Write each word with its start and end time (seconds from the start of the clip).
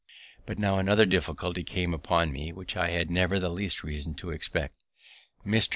But 0.47 0.57
now 0.57 0.79
another 0.79 1.05
difficulty 1.05 1.63
came 1.63 1.93
upon 1.93 2.31
me 2.31 2.51
which 2.51 2.75
I 2.75 2.89
had 2.89 3.11
never 3.11 3.37
the 3.39 3.51
least 3.51 3.83
reason 3.83 4.15
to 4.15 4.31
expect. 4.31 4.73
Mr. 5.45 5.69